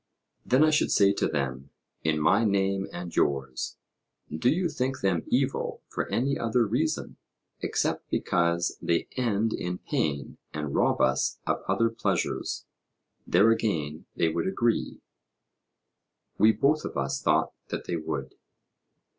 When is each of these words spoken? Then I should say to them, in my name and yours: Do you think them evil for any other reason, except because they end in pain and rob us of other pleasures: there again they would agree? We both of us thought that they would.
Then 0.43 0.63
I 0.63 0.71
should 0.71 0.89
say 0.89 1.13
to 1.13 1.27
them, 1.27 1.69
in 2.03 2.19
my 2.19 2.43
name 2.43 2.87
and 2.91 3.15
yours: 3.15 3.77
Do 4.35 4.49
you 4.49 4.67
think 4.67 5.01
them 5.01 5.21
evil 5.27 5.83
for 5.89 6.07
any 6.11 6.39
other 6.39 6.65
reason, 6.65 7.17
except 7.59 8.09
because 8.09 8.79
they 8.81 9.07
end 9.15 9.53
in 9.53 9.77
pain 9.77 10.39
and 10.55 10.73
rob 10.73 11.01
us 11.01 11.37
of 11.45 11.61
other 11.67 11.91
pleasures: 11.91 12.65
there 13.27 13.51
again 13.51 14.07
they 14.15 14.27
would 14.29 14.47
agree? 14.47 15.01
We 16.39 16.51
both 16.51 16.83
of 16.83 16.97
us 16.97 17.21
thought 17.21 17.53
that 17.67 17.85
they 17.85 17.97
would. 17.97 18.33